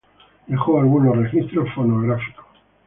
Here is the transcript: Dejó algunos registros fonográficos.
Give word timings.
Dejó 0.47 0.79
algunos 0.79 1.15
registros 1.15 1.71
fonográficos. 1.75 2.47